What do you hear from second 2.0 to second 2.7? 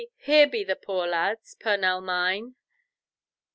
mine."